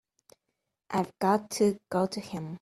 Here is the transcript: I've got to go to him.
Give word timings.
I've 0.89 1.13
got 1.19 1.51
to 1.57 1.79
go 1.91 2.07
to 2.07 2.19
him. 2.19 2.45